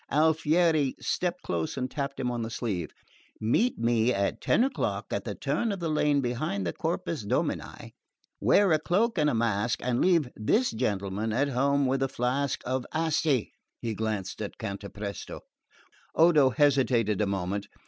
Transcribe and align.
Alfieri 0.09 0.95
stepped 0.99 1.43
close 1.43 1.77
and 1.77 1.91
tapped 1.91 2.19
him 2.19 2.31
on 2.31 2.41
the 2.41 2.49
sleeve. 2.49 2.89
"Meet 3.39 3.77
me 3.77 4.11
at 4.11 4.41
ten 4.41 4.63
o'clock 4.63 5.05
at 5.11 5.25
the 5.25 5.35
turn 5.35 5.71
of 5.71 5.79
the 5.79 5.89
lane 5.91 6.21
behind 6.21 6.65
the 6.65 6.73
Corpus 6.73 7.21
Domini. 7.21 7.93
Wear 8.39 8.71
a 8.71 8.79
cloak 8.79 9.19
and 9.19 9.29
a 9.29 9.35
mask, 9.35 9.79
and 9.83 10.01
leave 10.01 10.27
this 10.35 10.71
gentleman 10.71 11.31
at 11.31 11.49
home 11.49 11.85
with 11.85 12.01
a 12.01 12.07
flask 12.09 12.63
of 12.65 12.83
Asti." 12.91 13.51
He 13.79 13.93
glanced 13.93 14.41
at 14.41 14.57
Cantapresto. 14.57 15.41
Odo 16.15 16.49
hesitated 16.49 17.21
a 17.21 17.27
moment. 17.27 17.67